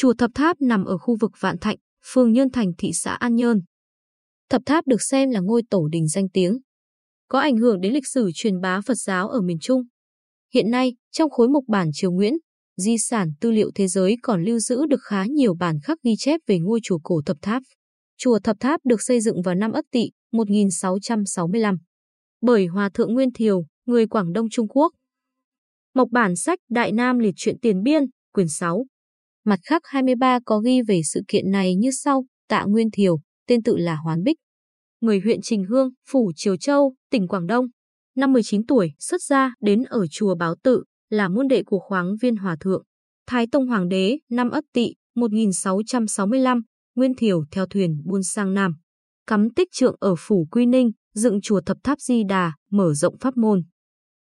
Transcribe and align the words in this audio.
Chùa 0.00 0.14
Thập 0.18 0.30
Tháp 0.34 0.60
nằm 0.60 0.84
ở 0.84 0.98
khu 0.98 1.16
vực 1.20 1.32
Vạn 1.40 1.58
Thạnh, 1.58 1.76
phường 2.04 2.32
Nhơn 2.32 2.50
Thành, 2.50 2.72
thị 2.78 2.90
xã 2.94 3.14
An 3.14 3.34
Nhơn. 3.34 3.60
Thập 4.50 4.62
Tháp 4.66 4.86
được 4.86 5.02
xem 5.02 5.30
là 5.30 5.40
ngôi 5.40 5.62
tổ 5.70 5.88
đình 5.88 6.08
danh 6.08 6.28
tiếng, 6.28 6.58
có 7.28 7.40
ảnh 7.40 7.56
hưởng 7.56 7.80
đến 7.80 7.92
lịch 7.92 8.06
sử 8.06 8.30
truyền 8.34 8.60
bá 8.60 8.80
Phật 8.80 8.94
giáo 8.94 9.28
ở 9.28 9.40
miền 9.40 9.58
Trung. 9.60 9.82
Hiện 10.54 10.70
nay, 10.70 10.94
trong 11.10 11.30
khối 11.30 11.48
mục 11.48 11.64
bản 11.68 11.90
Triều 11.92 12.12
Nguyễn, 12.12 12.34
di 12.76 12.98
sản 12.98 13.32
tư 13.40 13.50
liệu 13.50 13.70
thế 13.74 13.88
giới 13.88 14.16
còn 14.22 14.44
lưu 14.44 14.58
giữ 14.58 14.86
được 14.86 15.02
khá 15.02 15.24
nhiều 15.24 15.54
bản 15.54 15.78
khắc 15.84 15.98
ghi 16.04 16.14
chép 16.18 16.40
về 16.46 16.58
ngôi 16.58 16.80
chùa 16.82 16.98
cổ 17.02 17.20
Thập 17.26 17.36
Tháp. 17.42 17.62
Chùa 18.18 18.38
Thập 18.38 18.56
Tháp 18.60 18.80
được 18.84 19.02
xây 19.02 19.20
dựng 19.20 19.42
vào 19.42 19.54
năm 19.54 19.72
Ất 19.72 19.84
Tỵ 19.90 20.10
1665 20.32 21.76
bởi 22.40 22.66
Hòa 22.66 22.90
thượng 22.94 23.14
Nguyên 23.14 23.32
Thiều, 23.32 23.66
người 23.86 24.06
Quảng 24.06 24.32
Đông 24.32 24.50
Trung 24.50 24.68
Quốc. 24.68 24.92
Mộc 25.94 26.08
bản 26.10 26.36
sách 26.36 26.58
Đại 26.70 26.92
Nam 26.92 27.18
liệt 27.18 27.34
truyện 27.36 27.58
tiền 27.62 27.82
biên, 27.82 28.02
quyển 28.32 28.48
6. 28.48 28.86
Mặt 29.48 29.60
khác 29.64 29.82
23 29.84 30.38
có 30.44 30.58
ghi 30.58 30.82
về 30.82 31.00
sự 31.04 31.20
kiện 31.28 31.50
này 31.50 31.74
như 31.74 31.90
sau, 31.90 32.24
Tạ 32.48 32.64
Nguyên 32.64 32.90
Thiều, 32.90 33.20
tên 33.46 33.62
tự 33.62 33.76
là 33.76 33.96
Hoán 33.96 34.22
Bích. 34.22 34.36
Người 35.00 35.20
huyện 35.20 35.40
Trình 35.42 35.64
Hương, 35.64 35.90
Phủ 36.08 36.32
Triều 36.36 36.56
Châu, 36.56 36.94
tỉnh 37.10 37.28
Quảng 37.28 37.46
Đông. 37.46 37.66
Năm 38.16 38.32
19 38.32 38.66
tuổi, 38.66 38.92
xuất 38.98 39.22
gia 39.22 39.54
đến 39.60 39.82
ở 39.82 40.06
chùa 40.10 40.34
Báo 40.34 40.54
Tự, 40.62 40.84
là 41.10 41.28
môn 41.28 41.48
đệ 41.48 41.62
của 41.62 41.78
khoáng 41.78 42.16
viên 42.20 42.36
hòa 42.36 42.56
thượng. 42.60 42.82
Thái 43.26 43.46
Tông 43.52 43.66
Hoàng 43.66 43.88
đế, 43.88 44.18
năm 44.30 44.50
Ất 44.50 44.64
Tỵ, 44.72 44.94
1665, 45.14 46.62
Nguyên 46.94 47.14
Thiều 47.14 47.44
theo 47.50 47.66
thuyền 47.66 48.02
buôn 48.04 48.22
sang 48.22 48.54
Nam. 48.54 48.74
Cắm 49.26 49.50
tích 49.50 49.68
trượng 49.72 49.96
ở 50.00 50.14
Phủ 50.18 50.46
Quy 50.50 50.66
Ninh, 50.66 50.90
dựng 51.14 51.40
chùa 51.40 51.60
Thập 51.66 51.76
Tháp 51.84 52.00
Di 52.00 52.22
Đà, 52.28 52.52
mở 52.70 52.94
rộng 52.94 53.18
pháp 53.20 53.36
môn. 53.36 53.62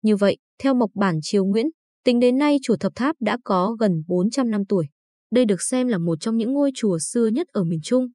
Như 0.03 0.17
vậy, 0.17 0.37
theo 0.63 0.75
mộc 0.75 0.91
bản 0.95 1.19
Triều 1.23 1.45
Nguyễn, 1.45 1.67
tính 2.05 2.21
đến 2.21 2.39
nay 2.39 2.59
chùa 2.63 2.77
Thập 2.77 2.93
Tháp 2.95 3.17
đã 3.21 3.39
có 3.45 3.77
gần 3.81 3.93
400 4.07 4.51
năm 4.51 4.65
tuổi. 4.69 4.87
Đây 5.33 5.45
được 5.45 5.63
xem 5.63 5.89
là 5.89 5.99
một 5.99 6.21
trong 6.21 6.37
những 6.37 6.53
ngôi 6.53 6.71
chùa 6.75 6.99
xưa 6.99 7.27
nhất 7.27 7.47
ở 7.53 7.65
miền 7.65 7.81
Trung. 7.83 8.07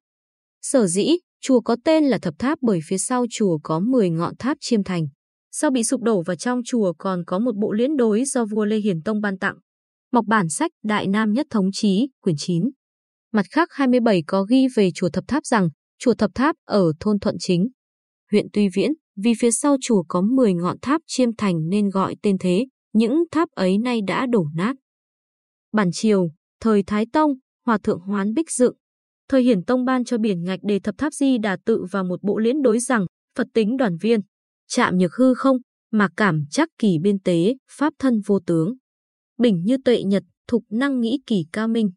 Sở 0.62 0.86
dĩ, 0.86 1.10
chùa 1.40 1.60
có 1.60 1.76
tên 1.84 2.04
là 2.04 2.18
Thập 2.18 2.34
Tháp 2.38 2.58
bởi 2.62 2.80
phía 2.88 2.98
sau 2.98 3.26
chùa 3.30 3.58
có 3.62 3.80
10 3.80 4.10
ngọn 4.10 4.36
tháp 4.36 4.56
chiêm 4.60 4.84
thành. 4.84 5.06
Sau 5.50 5.70
bị 5.70 5.84
sụp 5.84 6.02
đổ 6.02 6.22
và 6.26 6.36
trong 6.36 6.60
chùa 6.64 6.92
còn 6.98 7.24
có 7.26 7.38
một 7.38 7.56
bộ 7.56 7.72
liễn 7.72 7.96
đối 7.96 8.24
do 8.24 8.44
vua 8.44 8.64
Lê 8.64 8.76
Hiền 8.76 9.02
Tông 9.02 9.20
ban 9.20 9.38
tặng. 9.38 9.54
Mộc 10.12 10.24
bản 10.26 10.48
sách 10.48 10.70
Đại 10.84 11.06
Nam 11.06 11.32
Nhất 11.32 11.46
Thống 11.50 11.70
Chí, 11.72 12.08
quyển 12.20 12.36
9. 12.38 12.70
Mặt 13.32 13.46
khác 13.50 13.68
27 13.72 14.22
có 14.26 14.42
ghi 14.42 14.66
về 14.76 14.90
chùa 14.94 15.08
Thập 15.08 15.24
Tháp 15.28 15.46
rằng, 15.46 15.68
chùa 15.98 16.14
Thập 16.14 16.30
Tháp 16.34 16.56
ở 16.64 16.92
thôn 17.00 17.18
Thuận 17.18 17.36
Chính, 17.38 17.68
huyện 18.30 18.46
Tuy 18.52 18.68
Viễn, 18.74 18.92
vì 19.16 19.32
phía 19.38 19.50
sau 19.50 19.76
chùa 19.80 20.04
có 20.08 20.20
10 20.20 20.54
ngọn 20.54 20.76
tháp 20.82 21.00
chiêm 21.06 21.36
thành 21.36 21.68
nên 21.68 21.88
gọi 21.88 22.16
tên 22.22 22.36
thế, 22.38 22.66
những 22.92 23.24
tháp 23.30 23.48
ấy 23.50 23.78
nay 23.78 24.00
đã 24.06 24.26
đổ 24.26 24.46
nát. 24.54 24.76
Bản 25.72 25.88
triều, 25.92 26.30
thời 26.60 26.82
Thái 26.82 27.06
Tông, 27.12 27.32
Hòa 27.66 27.78
thượng 27.82 28.00
Hoán 28.00 28.34
Bích 28.34 28.50
dựng. 28.50 28.74
Thời 29.28 29.42
Hiển 29.42 29.64
Tông 29.64 29.84
ban 29.84 30.04
cho 30.04 30.18
biển 30.18 30.44
ngạch 30.44 30.60
đề 30.62 30.78
thập 30.78 30.94
tháp 30.98 31.12
di 31.12 31.38
đà 31.38 31.56
tự 31.64 31.84
vào 31.90 32.04
một 32.04 32.22
bộ 32.22 32.38
liễn 32.38 32.62
đối 32.62 32.78
rằng, 32.78 33.06
Phật 33.38 33.46
tính 33.54 33.76
đoàn 33.76 33.96
viên, 34.00 34.20
chạm 34.68 34.98
nhược 34.98 35.14
hư 35.14 35.34
không, 35.34 35.56
mà 35.90 36.08
cảm 36.16 36.44
chắc 36.50 36.68
kỳ 36.78 36.98
biên 37.02 37.18
tế, 37.18 37.54
pháp 37.70 37.92
thân 37.98 38.20
vô 38.26 38.38
tướng. 38.46 38.74
Bình 39.38 39.62
như 39.64 39.76
tuệ 39.84 40.02
nhật, 40.02 40.22
thục 40.48 40.64
năng 40.70 41.00
nghĩ 41.00 41.18
kỳ 41.26 41.44
cao 41.52 41.68
minh. 41.68 41.90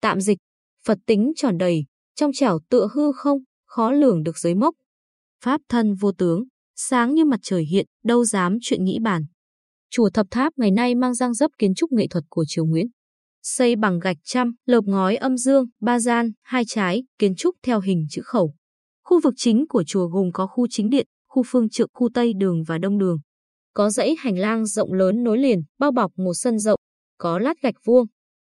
Tạm 0.00 0.20
dịch, 0.20 0.38
Phật 0.84 0.98
tính 1.06 1.32
tròn 1.36 1.58
đầy, 1.58 1.84
trong 2.14 2.30
trẻo 2.34 2.58
tựa 2.70 2.88
hư 2.94 3.12
không, 3.12 3.38
khó 3.64 3.92
lường 3.92 4.22
được 4.22 4.38
giới 4.38 4.54
mốc. 4.54 4.74
Pháp 5.44 5.60
thân 5.68 5.94
vô 5.94 6.12
tướng, 6.12 6.44
sáng 6.76 7.14
như 7.14 7.24
mặt 7.24 7.40
trời 7.42 7.64
hiện, 7.64 7.86
đâu 8.04 8.24
dám 8.24 8.58
chuyện 8.60 8.84
nghĩ 8.84 8.98
bàn. 9.02 9.24
Chùa 9.90 10.10
Thập 10.10 10.26
Tháp 10.30 10.52
ngày 10.56 10.70
nay 10.70 10.94
mang 10.94 11.14
răng 11.14 11.34
dấp 11.34 11.50
kiến 11.58 11.74
trúc 11.74 11.92
nghệ 11.92 12.06
thuật 12.10 12.24
của 12.28 12.44
triều 12.48 12.64
Nguyễn. 12.64 12.86
Xây 13.42 13.76
bằng 13.76 13.98
gạch 13.98 14.16
trăm, 14.24 14.54
lợp 14.66 14.84
ngói 14.86 15.16
âm 15.16 15.36
dương, 15.36 15.66
ba 15.80 15.98
gian, 15.98 16.32
hai 16.42 16.64
trái, 16.66 17.04
kiến 17.18 17.34
trúc 17.34 17.56
theo 17.62 17.80
hình 17.80 18.06
chữ 18.10 18.22
khẩu. 18.24 18.54
Khu 19.04 19.20
vực 19.20 19.34
chính 19.36 19.64
của 19.68 19.84
chùa 19.86 20.06
gồm 20.06 20.32
có 20.32 20.46
khu 20.46 20.66
chính 20.70 20.90
điện, 20.90 21.06
khu 21.28 21.42
phương 21.46 21.68
trượng, 21.68 21.88
khu 21.92 22.08
tây 22.14 22.32
đường 22.36 22.62
và 22.66 22.78
đông 22.78 22.98
đường. 22.98 23.18
Có 23.74 23.90
dãy 23.90 24.14
hành 24.18 24.38
lang 24.38 24.66
rộng 24.66 24.92
lớn 24.92 25.22
nối 25.22 25.38
liền, 25.38 25.62
bao 25.78 25.92
bọc 25.92 26.12
một 26.16 26.34
sân 26.34 26.58
rộng, 26.58 26.80
có 27.18 27.38
lát 27.38 27.54
gạch 27.62 27.74
vuông. 27.84 28.06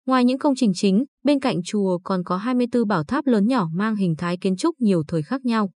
Ngoài 0.06 0.24
những 0.24 0.38
công 0.38 0.54
trình 0.56 0.72
chính, 0.74 1.04
bên 1.24 1.40
cạnh 1.40 1.62
chùa 1.64 1.98
còn 2.04 2.24
có 2.24 2.36
24 2.36 2.88
bảo 2.88 3.04
tháp 3.04 3.26
lớn 3.26 3.46
nhỏ 3.46 3.68
mang 3.74 3.96
hình 3.96 4.14
thái 4.18 4.36
kiến 4.40 4.56
trúc 4.56 4.80
nhiều 4.80 5.02
thời 5.08 5.22
khác 5.22 5.44
nhau. 5.44 5.70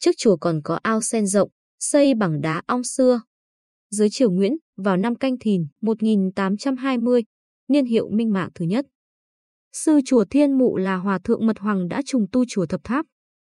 Trước 0.00 0.12
chùa 0.18 0.36
còn 0.36 0.60
có 0.64 0.78
ao 0.82 1.00
sen 1.00 1.26
rộng, 1.26 1.50
xây 1.80 2.14
bằng 2.14 2.40
đá 2.40 2.62
ong 2.66 2.84
xưa. 2.84 3.22
Dưới 3.90 4.08
triều 4.10 4.30
Nguyễn, 4.30 4.52
vào 4.76 4.96
năm 4.96 5.14
Canh 5.14 5.38
Thìn 5.38 5.66
1820, 5.80 7.22
niên 7.72 7.84
hiệu 7.84 8.08
minh 8.10 8.32
mạng 8.32 8.48
thứ 8.54 8.64
nhất. 8.64 8.86
Sư 9.72 10.00
chùa 10.04 10.24
Thiên 10.30 10.58
Mụ 10.58 10.76
là 10.76 10.96
Hòa 10.96 11.18
Thượng 11.24 11.46
Mật 11.46 11.58
Hoàng 11.58 11.88
đã 11.88 12.02
trùng 12.06 12.26
tu 12.32 12.44
chùa 12.48 12.66
Thập 12.66 12.80
Tháp. 12.84 13.06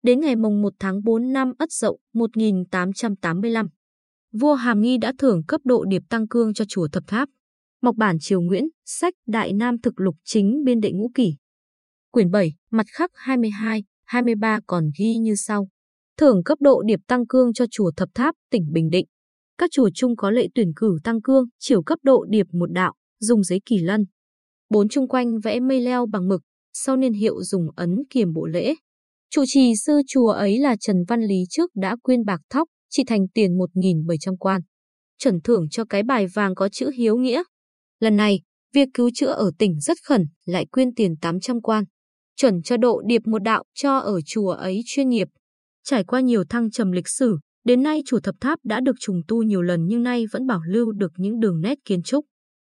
Đến 0.04 0.20
ngày 0.20 0.36
mồng 0.36 0.62
1 0.62 0.74
tháng 0.80 1.04
4 1.04 1.34
năm 1.34 1.54
Ất 1.58 1.72
Dậu 1.72 2.00
1885, 2.14 3.68
vua 4.32 4.54
Hàm 4.54 4.82
Nghi 4.82 4.98
đã 4.98 5.14
thưởng 5.18 5.42
cấp 5.48 5.62
độ 5.64 5.86
điệp 5.86 6.02
tăng 6.10 6.28
cương 6.28 6.54
cho 6.54 6.66
chùa 6.68 6.88
Thập 6.92 7.04
Tháp. 7.08 7.30
Mộc 7.82 7.96
bản 7.96 8.18
Triều 8.20 8.42
Nguyễn, 8.42 8.64
sách 8.86 9.14
Đại 9.28 9.54
Nam 9.54 9.82
thực 9.82 10.00
lục 10.00 10.16
chính 10.24 10.64
biên 10.66 10.80
đệ 10.80 10.92
ngũ 10.92 11.12
kỷ. 11.14 11.36
Quyển 12.12 12.32
7, 12.32 12.54
mặt 12.72 12.86
khắc 12.94 13.12
22, 13.14 13.84
23 14.06 14.60
còn 14.68 14.90
ghi 15.00 15.18
như 15.18 15.36
sau. 15.36 15.68
Thưởng 16.18 16.44
cấp 16.44 16.58
độ 16.62 16.82
điệp 16.86 17.00
tăng 17.08 17.28
cương 17.28 17.54
cho 17.54 17.66
chùa 17.72 17.92
Thập 17.98 18.10
Tháp, 18.14 18.36
tỉnh 18.52 18.72
Bình 18.72 18.90
Định. 18.90 19.06
Các 19.58 19.72
chùa 19.72 19.90
chung 19.94 20.16
có 20.16 20.32
lệ 20.32 20.48
tuyển 20.56 20.72
cử 20.76 20.98
tăng 21.04 21.22
cương, 21.22 21.46
chiều 21.60 21.84
cấp 21.84 22.00
độ 22.04 22.26
điệp 22.30 22.48
một 22.52 22.72
đạo, 22.72 22.94
dùng 23.20 23.44
giấy 23.44 23.62
kỳ 23.66 23.78
lân. 23.78 24.06
Bốn 24.70 24.90
chung 24.90 25.08
quanh 25.08 25.40
vẽ 25.40 25.60
mây 25.60 25.82
leo 25.82 26.06
bằng 26.06 26.28
mực, 26.28 26.42
sau 26.74 26.98
niên 26.98 27.14
hiệu 27.14 27.44
dùng 27.44 27.68
ấn 27.76 27.96
kiềm 28.10 28.34
bộ 28.34 28.46
lễ. 28.46 28.76
Chủ 29.30 29.44
trì 29.48 29.74
sư 29.76 30.02
chùa 30.08 30.30
ấy 30.30 30.60
là 30.60 30.76
Trần 30.80 30.96
Văn 31.08 31.22
Lý 31.22 31.44
trước 31.50 31.72
đã 31.76 31.96
quyên 32.04 32.26
bạc 32.26 32.42
thóc, 32.50 32.68
chỉ 32.90 33.04
thành 33.08 33.28
tiền 33.34 33.58
1.700 33.58 34.36
quan. 34.38 34.62
Trần 35.18 35.42
thưởng 35.44 35.70
cho 35.72 35.86
cái 35.86 36.04
bài 36.04 36.28
vàng 36.34 36.56
có 36.56 36.70
chữ 36.70 36.92
hiếu 36.98 37.18
nghĩa. 37.18 37.44
Lần 38.00 38.16
này, 38.16 38.42
việc 38.74 38.90
cứu 38.94 39.10
chữa 39.14 39.32
ở 39.32 39.52
tỉnh 39.60 39.80
rất 39.80 39.98
khẩn, 40.06 40.26
lại 40.46 40.66
quyên 40.66 40.94
tiền 40.96 41.16
800 41.22 41.62
quan. 41.62 41.84
Chuẩn 42.36 42.62
cho 42.62 42.78
độ 42.78 43.02
điệp 43.06 43.22
một 43.26 43.44
đạo 43.44 43.64
cho 43.74 43.98
ở 43.98 44.22
chùa 44.22 44.50
ấy 44.50 44.82
chuyên 44.86 45.10
nghiệp. 45.10 45.28
Trải 45.84 46.04
qua 46.04 46.20
nhiều 46.20 46.44
thăng 46.50 46.72
trầm 46.72 46.92
lịch 46.92 47.08
sử, 47.08 47.38
đến 47.64 47.84
nay 47.84 48.02
chùa 48.06 48.20
Thập 48.20 48.36
Tháp 48.42 48.60
đã 48.64 48.80
được 48.80 48.96
trùng 49.00 49.22
tu 49.28 49.44
nhiều 49.44 49.62
lần 49.62 49.86
nhưng 49.86 50.04
nay 50.04 50.26
vẫn 50.32 50.48
bảo 50.48 50.62
lưu 50.68 50.92
được 50.92 51.12
những 51.18 51.40
đường 51.40 51.62
nét 51.62 51.78
kiến 51.86 52.04
trúc 52.04 52.26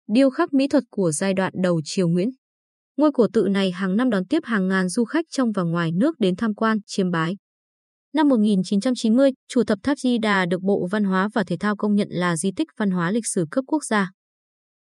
điêu 0.08 0.30
khắc 0.30 0.54
mỹ 0.54 0.68
thuật 0.68 0.84
của 0.90 1.12
giai 1.12 1.34
đoạn 1.34 1.54
đầu 1.64 1.82
triều 1.84 2.08
Nguyễn. 2.08 2.30
Ngôi 2.98 3.12
cổ 3.12 3.28
tự 3.34 3.48
này 3.50 3.72
hàng 3.72 3.98
năm 3.98 4.10
đón 4.10 4.26
tiếp 4.26 4.40
hàng 4.44 4.68
ngàn 4.68 4.90
du 4.90 5.06
khách 5.06 5.26
trong 5.30 5.52
và 5.52 5.64
ngoài 5.64 5.92
nước 5.92 6.20
đến 6.20 6.36
tham 6.36 6.54
quan, 6.54 6.78
chiêm 6.86 7.12
bái. 7.12 7.36
Năm 8.14 8.28
1990, 8.28 9.32
chùa 9.48 9.64
Thập 9.64 9.80
Tháp 9.84 9.98
Di 9.98 10.18
Đà 10.18 10.46
được 10.46 10.62
Bộ 10.62 10.88
Văn 10.92 11.04
hóa 11.04 11.30
và 11.34 11.44
Thể 11.44 11.58
thao 11.60 11.76
công 11.76 11.96
nhận 11.96 12.08
là 12.12 12.38
di 12.38 12.52
tích 12.56 12.68
văn 12.78 12.92
hóa 12.92 13.12
lịch 13.12 13.28
sử 13.28 13.46
cấp 13.52 13.64
quốc 13.68 13.84
gia. 13.84 14.12